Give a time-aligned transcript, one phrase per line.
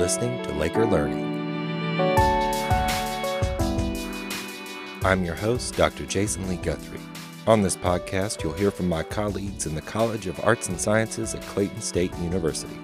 [0.00, 1.26] listening to Laker Learning.
[5.04, 6.06] I'm your host, Dr.
[6.06, 6.98] Jason Lee Guthrie.
[7.46, 11.34] On this podcast, you'll hear from my colleagues in the College of Arts and Sciences
[11.34, 12.78] at Clayton State University.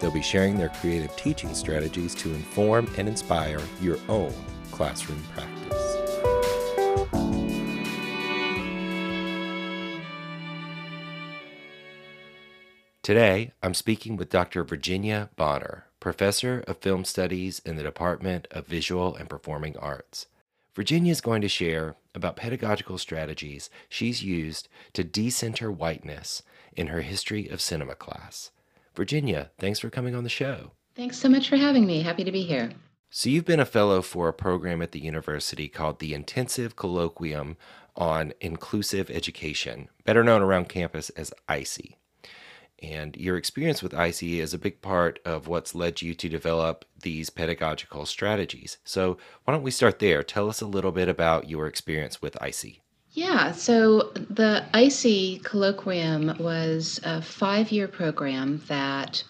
[0.00, 4.32] They'll be sharing their creative teaching strategies to inform and inspire your own
[4.70, 5.98] classroom practice.
[13.02, 14.64] Today, I'm speaking with Dr.
[14.64, 20.26] Virginia Bonner, Professor of Film Studies in the Department of Visual and Performing Arts.
[20.74, 26.42] Virginia is going to share about pedagogical strategies she's used to decenter whiteness
[26.76, 28.52] in her History of Cinema class.
[28.94, 30.70] Virginia, thanks for coming on the show.
[30.94, 32.02] Thanks so much for having me.
[32.02, 32.70] Happy to be here.
[33.10, 37.56] So, you've been a fellow for a program at the university called the Intensive Colloquium
[37.96, 41.94] on Inclusive Education, better known around campus as ICE.
[42.82, 46.84] And your experience with ICE is a big part of what's led you to develop
[47.02, 48.78] these pedagogical strategies.
[48.84, 50.22] So, why don't we start there?
[50.22, 52.78] Tell us a little bit about your experience with ICE.
[53.12, 59.24] Yeah, so the ICE Colloquium was a five year program that,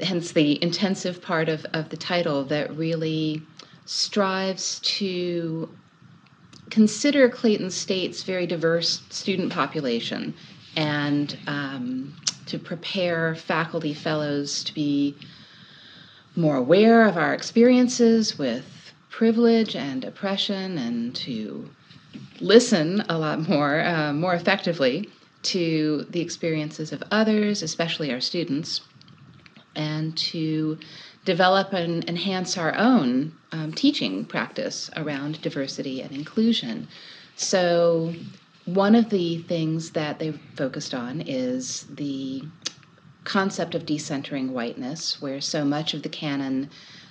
[0.00, 3.42] hence the intensive part of, of the title, that really
[3.84, 5.68] strives to
[6.70, 10.34] consider Clayton State's very diverse student population
[10.76, 12.16] and um,
[12.46, 15.16] to prepare faculty fellows to be
[16.36, 21.68] more aware of our experiences with privilege and oppression and to
[22.40, 25.08] listen a lot more, uh, more effectively
[25.42, 28.80] to the experiences of others, especially our students,
[29.76, 30.78] and to
[31.24, 36.88] develop and enhance our own um, teaching practice around diversity and inclusion.
[37.36, 38.14] So,
[38.66, 42.42] one of the things that they focused on is the
[43.24, 46.70] concept of decentering whiteness, where so much of the canon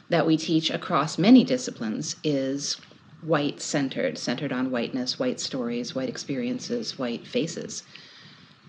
[0.09, 2.77] that we teach across many disciplines is
[3.21, 7.83] white centered, centered on whiteness, white stories, white experiences, white faces.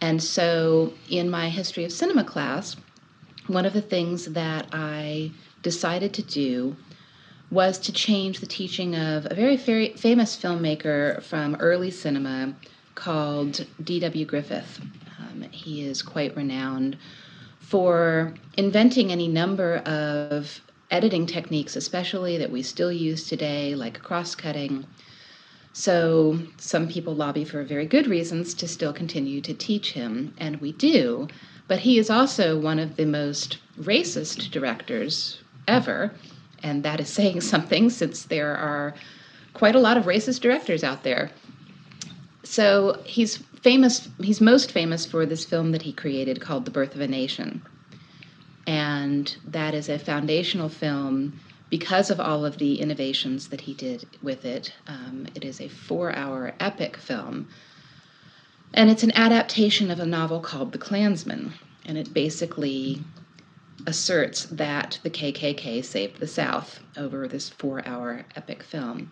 [0.01, 2.77] And so in my history of cinema class,
[3.47, 6.77] one of the things that I decided to do
[7.51, 12.55] was to change the teaching of a very, very famous filmmaker from early cinema
[12.95, 14.25] called D.W.
[14.25, 14.81] Griffith.
[15.19, 16.97] Um, he is quite renowned
[17.61, 20.61] for inventing any number of
[20.91, 24.87] editing techniques, especially that we still use today, like cross cutting.
[25.73, 30.61] So, some people lobby for very good reasons to still continue to teach him, and
[30.61, 31.27] we do.
[31.67, 36.13] But he is also one of the most racist directors ever,
[36.63, 38.95] and that is saying something since there are
[39.53, 41.31] quite a lot of racist directors out there.
[42.45, 44.09] So he's famous.
[44.21, 47.63] He's most famous for this film that he created called The Birth of a Nation,
[48.67, 51.41] and that is a foundational film
[51.71, 54.75] because of all of the innovations that he did with it.
[54.87, 57.49] Um, it is a four-hour epic film,
[58.75, 61.55] and it's an adaptation of a novel called The Clansman,
[61.87, 63.03] and it basically
[63.87, 69.11] asserts that the KKK saved the South over this four-hour epic film.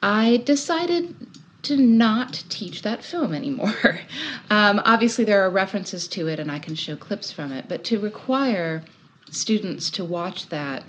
[0.00, 1.16] I decided
[1.62, 4.00] to not teach that film anymore.
[4.50, 7.84] um, obviously, there are references to it and I can show clips from it, but
[7.84, 8.82] to require
[9.30, 10.84] students to watch that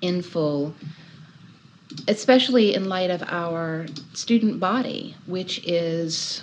[0.00, 0.74] in full,
[2.08, 6.42] especially in light of our student body, which is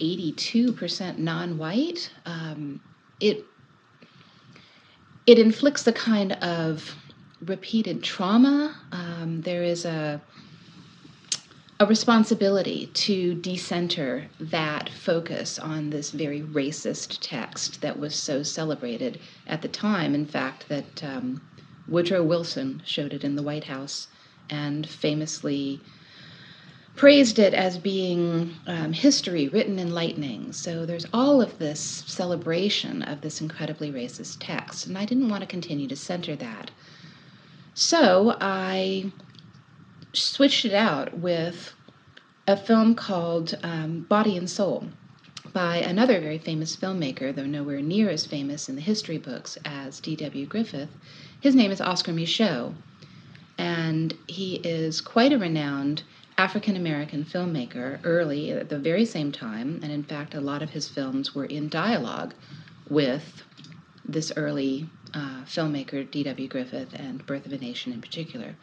[0.00, 2.80] 82% non white, um,
[3.20, 3.44] it,
[5.26, 6.96] it inflicts the kind of
[7.42, 8.74] repeated trauma.
[8.92, 10.20] Um, there is a
[11.80, 19.18] a responsibility to decenter that focus on this very racist text that was so celebrated
[19.46, 20.14] at the time.
[20.14, 21.42] In fact, that um,
[21.88, 24.06] Woodrow Wilson showed it in the White House
[24.48, 25.80] and famously
[26.94, 30.52] praised it as being um, history written in lightning.
[30.52, 35.40] So there's all of this celebration of this incredibly racist text, and I didn't want
[35.40, 36.70] to continue to center that.
[37.74, 39.10] So I
[40.14, 41.72] switched it out with
[42.46, 44.88] a film called um, Body and Soul
[45.52, 50.00] by another very famous filmmaker, though nowhere near as famous in the history books as
[50.00, 50.46] D.W.
[50.46, 50.90] Griffith.
[51.40, 52.74] His name is Oscar Micheaux,
[53.56, 56.02] and he is quite a renowned
[56.36, 60.70] African American filmmaker early at the very same time, and in fact, a lot of
[60.70, 62.34] his films were in dialogue
[62.88, 63.44] with
[64.04, 66.48] this early uh, filmmaker, D.W.
[66.48, 68.56] Griffith, and Birth of a Nation in particular.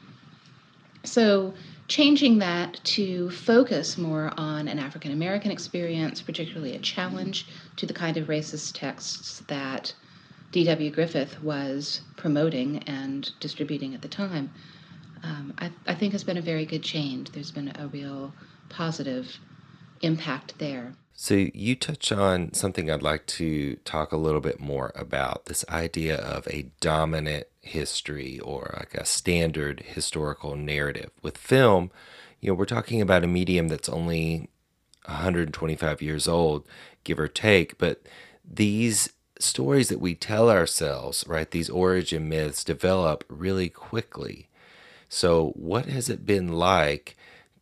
[1.03, 1.53] So,
[1.87, 7.93] changing that to focus more on an African American experience, particularly a challenge to the
[7.93, 9.93] kind of racist texts that
[10.51, 10.91] D.W.
[10.91, 14.51] Griffith was promoting and distributing at the time,
[15.23, 17.31] um, I, I think has been a very good change.
[17.31, 18.33] There's been a real
[18.69, 19.39] positive
[20.01, 20.93] impact there.
[21.13, 25.63] So, you touch on something I'd like to talk a little bit more about this
[25.69, 31.11] idea of a dominant history or like a standard historical narrative.
[31.21, 31.91] With film,
[32.39, 34.49] you know, we're talking about a medium that's only
[35.05, 36.67] 125 years old,
[37.03, 38.01] give or take, but
[38.43, 44.49] these stories that we tell ourselves, right, these origin myths develop really quickly.
[45.09, 47.15] So, what has it been like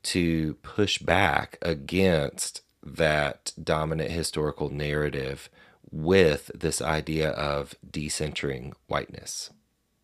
[0.04, 5.50] to push back against that dominant historical narrative
[5.92, 9.50] with this idea of decentering whiteness?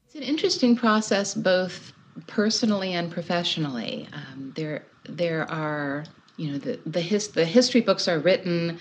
[0.05, 1.93] It's an interesting process, both
[2.27, 4.07] personally and professionally.
[4.13, 6.05] Um, there, there are,
[6.37, 8.79] you know, the the, his, the history books are written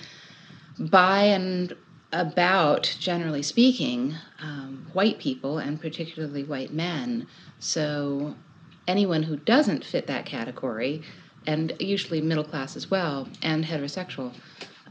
[0.78, 1.74] by and
[2.12, 7.26] about, generally speaking, um, white people and particularly white men.
[7.58, 8.36] So
[8.86, 11.02] anyone who doesn't fit that category,
[11.46, 14.32] and usually middle class as well, and heterosexual,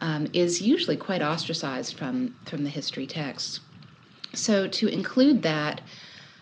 [0.01, 3.59] um, is usually quite ostracized from, from the history texts.
[4.33, 5.81] So to include that,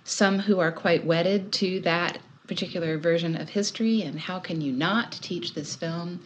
[0.03, 4.73] some who are quite wedded to that particular version of history and how can you
[4.73, 6.19] not teach this film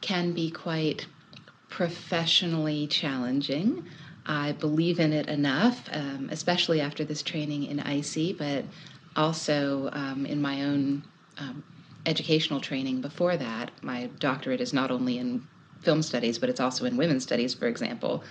[0.00, 1.06] can be quite
[1.68, 3.84] professionally challenging.
[4.24, 8.64] I believe in it enough, um, especially after this training in ICE, but
[9.16, 11.02] also um, in my own
[11.38, 11.64] um,
[12.04, 13.70] educational training before that.
[13.82, 15.46] My doctorate is not only in
[15.80, 18.22] film studies, but it's also in women's studies, for example.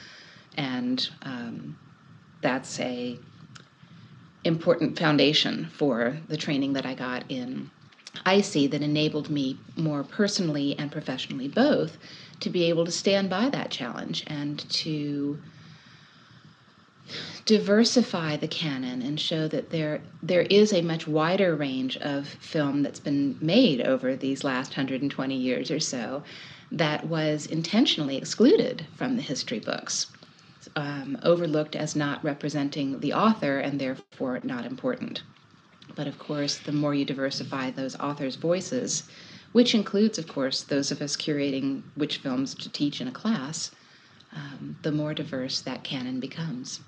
[0.58, 1.78] And um,
[2.42, 3.20] that's a
[4.44, 7.72] important foundation for the training that I got in
[8.26, 11.98] ICE that enabled me more personally and professionally both
[12.40, 15.40] to be able to stand by that challenge and to
[17.46, 22.82] diversify the canon and show that there there is a much wider range of film
[22.82, 26.24] that's been made over these last 120 years or so
[26.72, 30.08] that was intentionally excluded from the history books
[30.76, 35.22] um, overlooked as not representing the author and therefore not important.
[35.96, 39.04] But of course the more you diversify those authors voices
[39.52, 43.70] which includes of course those of us curating which films to teach in a class
[44.36, 46.80] um, the more diverse that canon becomes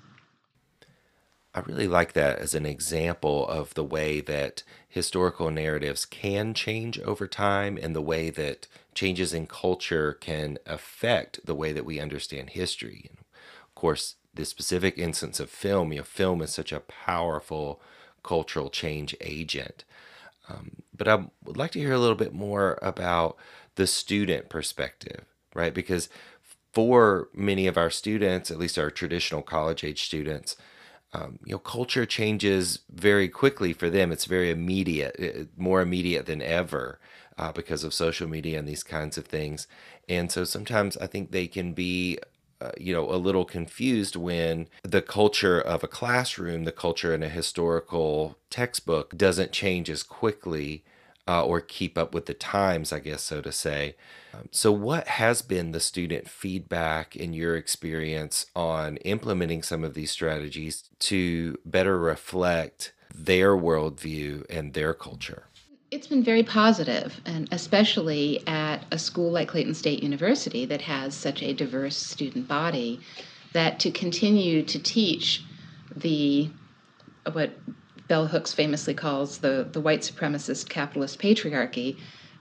[1.54, 6.98] I really like that as an example of the way that historical narratives can change
[7.00, 12.00] over time and the way that changes in culture can affect the way that we
[12.00, 13.06] understand history.
[13.08, 13.18] And
[13.62, 17.80] of course, the specific instance of film, you know, film is such a powerful
[18.22, 19.84] cultural change agent.
[20.48, 23.36] Um, but I would like to hear a little bit more about
[23.76, 25.24] the student perspective,
[25.54, 25.72] right?
[25.72, 26.08] Because
[26.72, 30.56] for many of our students, at least our traditional college age students,
[31.12, 34.12] um, you know, culture changes very quickly for them.
[34.12, 37.00] It's very immediate, more immediate than ever
[37.38, 39.66] uh, because of social media and these kinds of things.
[40.08, 42.18] And so sometimes I think they can be,
[42.60, 47.22] uh, you know, a little confused when the culture of a classroom, the culture in
[47.22, 50.84] a historical textbook doesn't change as quickly
[51.28, 53.94] uh, or keep up with the times, I guess, so to say.
[54.32, 59.92] Um, so, what has been the student feedback in your experience on implementing some of
[59.92, 65.44] these strategies to better reflect their worldview and their culture?
[65.90, 71.14] It's been very positive, and especially at a school like Clayton State University that has
[71.14, 73.00] such a diverse student body,
[73.52, 75.42] that to continue to teach
[75.94, 76.50] the
[77.32, 77.52] what
[78.08, 81.98] bell hooks famously calls the, the white supremacist capitalist patriarchy,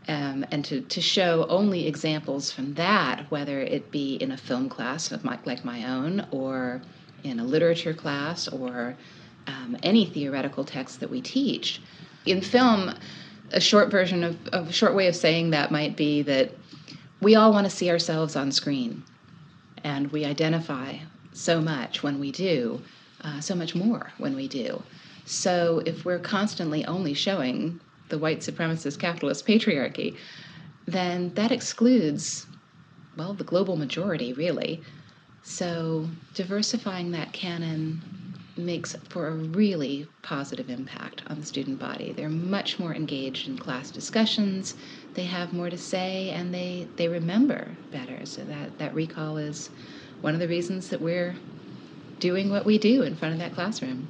[0.08, 4.70] um, and to, to show only examples from that, whether it be in a film
[4.70, 6.82] class my, like my own, or
[7.24, 8.96] in a literature class, or
[9.48, 11.82] um, any theoretical text that we teach.
[12.26, 12.94] In film,
[13.52, 16.52] a short version of, of a short way of saying that might be that
[17.22, 19.04] we all want to see ourselves on screen,
[19.84, 20.98] and we identify
[21.34, 22.82] so much when we do,
[23.22, 24.82] uh, so much more when we do.
[25.28, 30.16] So if we're constantly only showing the white supremacist capitalist patriarchy,
[30.86, 32.48] then that excludes,
[33.18, 34.82] well, the global majority, really.
[35.44, 38.02] So diversifying that canon
[38.56, 42.14] makes for a really positive impact on the student body.
[42.14, 44.76] They're much more engaged in class discussions,
[45.14, 48.26] they have more to say, and they, they remember better.
[48.26, 49.70] So that, that recall is
[50.22, 51.36] one of the reasons that we're
[52.20, 54.08] doing what we do in front of that classroom.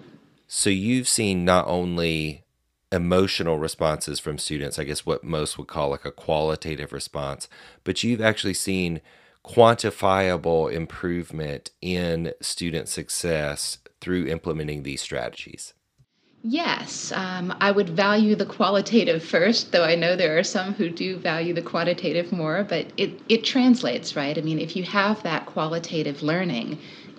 [0.48, 2.46] So you've seen not only
[2.92, 7.50] emotional responses from students, I guess what most would call like a qualitative response,
[7.84, 9.02] but you've actually seen
[9.44, 15.74] quantifiable improvement in student success through implementing these strategies?
[16.44, 20.90] Yes, um, I would value the qualitative first, though I know there are some who
[20.90, 24.38] do value the quantitative more, but it, it translates, right?
[24.38, 26.78] I mean, if you have that qualitative learning,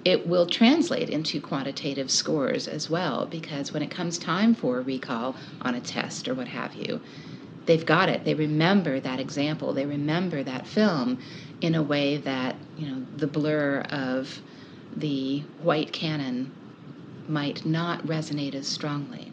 [0.08, 4.80] it will translate into quantitative scores as well, because when it comes time for a
[4.80, 6.98] recall on a test or what have you,
[7.66, 8.24] they've got it.
[8.24, 11.18] They remember that example, they remember that film
[11.60, 14.40] in a way that, you know, the blur of
[14.96, 16.52] the white canon
[17.28, 19.32] might not resonate as strongly.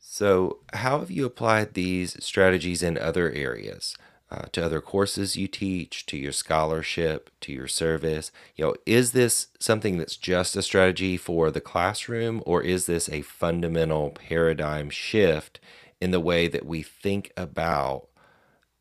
[0.00, 3.96] So, how have you applied these strategies in other areas?
[4.28, 8.32] Uh, to other courses you teach, to your scholarship, to your service?
[8.56, 13.08] You know, is this something that's just a strategy for the classroom, or is this
[13.08, 15.60] a fundamental paradigm shift
[16.00, 18.08] in the way that we think about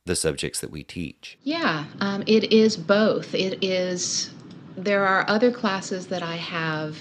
[0.06, 1.38] the subjects that we teach?
[1.44, 3.36] Yeah, um, it is both.
[3.36, 4.32] It is,
[4.75, 6.98] there are other classes that I have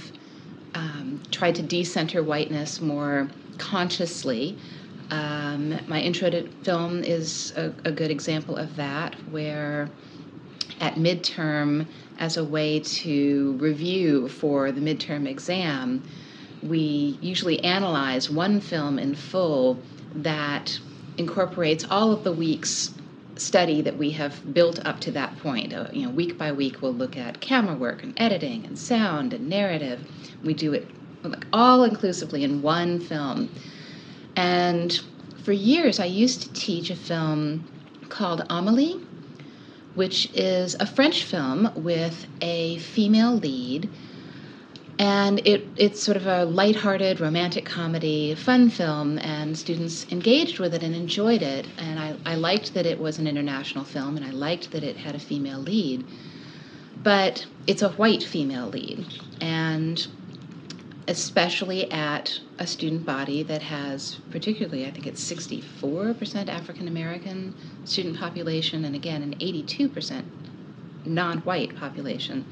[0.75, 4.59] um, tried to decenter whiteness more consciously.
[5.11, 9.91] Um, my intro to film is a, a, good example of that, where
[10.81, 11.87] at midterm,
[12.19, 16.03] as a way to review for the midterm exam,
[16.63, 19.79] we usually analyze one film in full
[20.15, 20.79] that
[21.19, 22.95] incorporates all of the week's
[23.37, 25.73] study that we have built up to that point.
[25.73, 29.33] Uh, you know, week by week, we'll look at camera work and editing and sound
[29.33, 30.01] and narrative.
[30.43, 30.89] We do it
[31.23, 33.51] like all inclusively in one film.
[34.37, 35.01] And
[35.45, 37.65] for years, I used to teach a film
[38.09, 39.01] called Amelie,
[39.95, 43.89] which is a French film with a female lead
[44.99, 50.73] and it, it's sort of a lighthearted romantic comedy, fun film, and students engaged with
[50.75, 51.67] it and enjoyed it.
[51.79, 54.97] And I, I liked that it was an international film, and I liked that it
[54.97, 56.05] had a female lead.
[57.03, 59.05] But it's a white female lead,
[59.41, 60.07] and
[61.09, 68.19] especially at a student body that has, particularly, I think it's 64% African American student
[68.19, 70.25] population, and again, an 82%
[71.05, 72.45] non white population.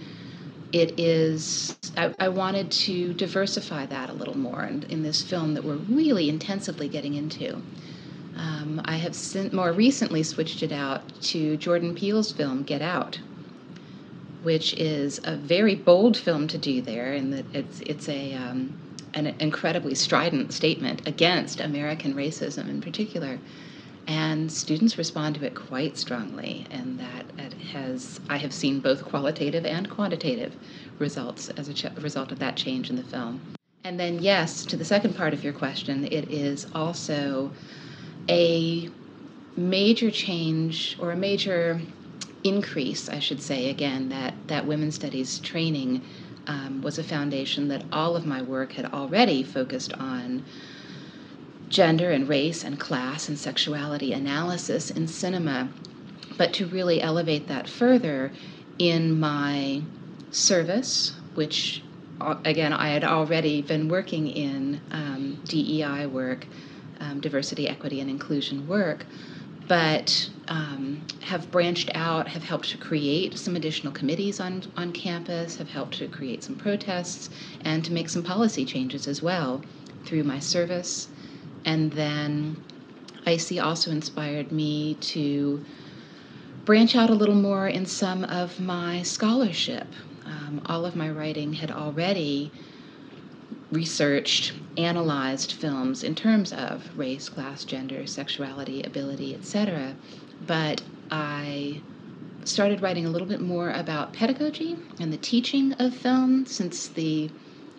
[0.73, 5.53] It is I, I, wanted to diversify that a little more in, in, this film
[5.55, 7.63] that we're really intensively getting into.
[8.37, 9.15] Um, i have
[9.53, 13.19] more recently switched it out to jordan peele's film get out
[14.43, 18.75] which is a very bold film to do there and that it's, it's a um,
[19.15, 23.39] an incredibly strident statement against american racism in particular
[24.07, 29.05] and students respond to it quite strongly and that it has i have seen both
[29.05, 30.57] qualitative and quantitative
[30.99, 33.41] results as a ch- result of that change in the film.
[33.85, 37.51] And then yes to the second part of your question it is also
[38.29, 38.89] a
[39.57, 41.81] major change or a major
[42.45, 46.03] increase i should say again that that women's studies training
[46.47, 50.45] um, was a foundation that all of my work had already focused on
[51.69, 55.69] gender and race and class and sexuality analysis in cinema,
[56.37, 58.31] but to really elevate that further
[58.79, 59.83] in my
[60.31, 61.83] service, which
[62.21, 66.47] uh, again I had already been working in um, DEI work,
[67.01, 69.07] um, diversity, equity, and inclusion work,
[69.73, 75.57] but um, have branched out, have helped to create some additional committees on, on campus,
[75.57, 77.31] have helped to create some protests,
[77.65, 79.63] and to make some policy changes as well
[80.05, 81.09] through my service
[81.65, 82.63] and then
[83.25, 85.65] ICE also inspired me to
[86.67, 89.87] branch out a little more in some of my scholarship.
[90.27, 92.51] Um, all of my writing had already
[93.73, 99.95] researched, analyzed films in terms of race, class, gender, sexuality, ability, etc.
[100.47, 101.81] But I
[102.45, 107.31] started writing a little bit more about pedagogy and the teaching of film since the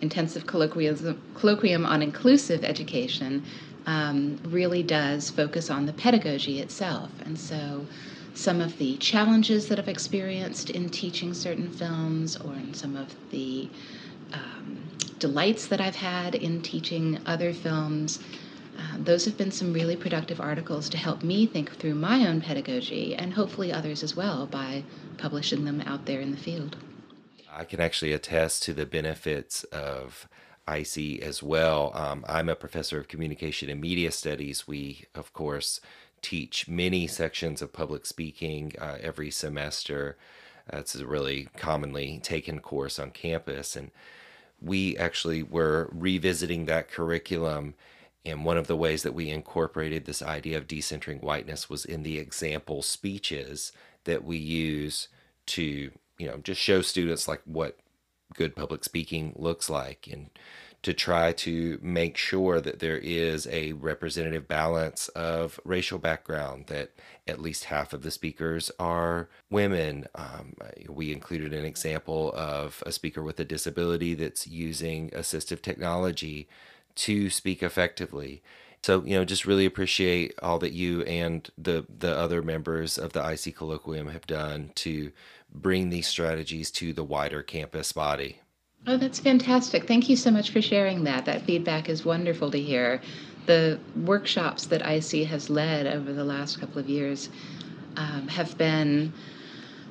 [0.02, 3.44] intensive colloquium, colloquium on inclusive education
[3.86, 7.12] um, really does focus on the pedagogy itself.
[7.24, 7.86] And so
[8.34, 13.14] some of the challenges that I've experienced in teaching certain films or in some of
[13.30, 13.70] the
[14.32, 14.84] um,
[15.24, 18.20] delights that I've had in teaching other films.
[18.78, 22.42] Uh, those have been some really productive articles to help me think through my own
[22.42, 24.84] pedagogy and hopefully others as well by
[25.18, 26.76] publishing them out there in the field.
[27.50, 30.28] I can actually attest to the benefits of
[30.68, 31.94] ICE as well.
[31.96, 34.68] Um, I'm a professor of communication and media studies.
[34.68, 35.80] We, of course,
[36.22, 40.18] teach many sections of public speaking uh, every semester.
[40.74, 43.78] Uh, it's a really commonly taken course on campus.
[43.78, 43.92] And
[44.64, 47.76] we actually were revisiting that curriculum.
[48.26, 52.04] And one of the ways that we incorporated this idea of decentering whiteness was in
[52.04, 53.74] the example speeches
[54.06, 55.10] that we use
[55.48, 57.78] to, you know, just show students like what
[58.34, 60.30] good public speaking looks like and
[60.84, 66.92] to try to make sure that there is a representative balance of racial background, that
[67.26, 70.06] at least half of the speakers are women.
[70.14, 70.56] Um,
[70.90, 76.50] we included an example of a speaker with a disability that's using assistive technology
[76.96, 78.44] to speak effectively.
[78.84, 83.14] So, you know, just really appreciate all that you and the the other members of
[83.14, 85.14] the ICE Colloquium have done to
[85.50, 88.42] bring these strategies to the wider campus body.
[88.86, 89.88] Oh, that's fantastic.
[89.88, 91.26] Thank you so much for sharing that.
[91.26, 93.02] That feedback is wonderful to hear.
[93.46, 97.30] The workshops that ICE has led over the last couple of years
[97.96, 99.14] um, have been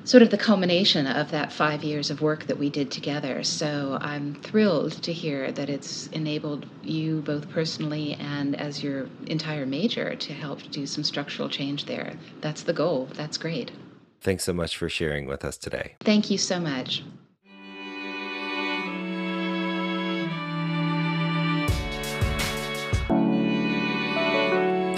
[0.03, 3.43] sort of the culmination of that five years of work that we did together.
[3.43, 9.65] So I'm thrilled to hear that it's enabled you both personally and as your entire
[9.65, 12.13] major to help do some structural change there.
[12.41, 13.07] That's the goal.
[13.13, 13.71] That's great.
[14.21, 15.95] Thanks so much for sharing with us today.
[16.01, 17.03] Thank you so much.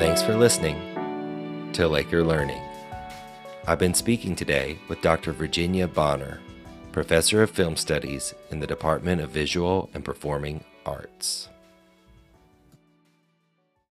[0.05, 2.61] Thanks for listening to Laker Learning.
[3.65, 5.31] I've been speaking today with Dr.
[5.31, 6.39] Virginia Bonner,
[6.91, 11.49] Professor of Film Studies in the Department of Visual and Performing Arts.